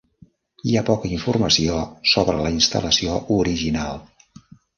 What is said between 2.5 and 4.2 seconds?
instal·lació original.